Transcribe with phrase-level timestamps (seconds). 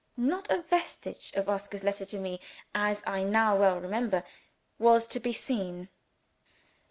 [0.17, 2.39] Not a vestige of Oscar's letter to me
[2.73, 4.23] (as I now well remember)
[4.79, 5.89] was to be seen.